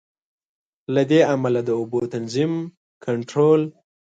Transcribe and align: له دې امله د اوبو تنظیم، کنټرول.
له 0.93 1.01
دې 1.11 1.21
امله 1.33 1.59
د 1.65 1.69
اوبو 1.79 1.99
تنظیم، 2.13 2.53
کنټرول. 3.05 3.61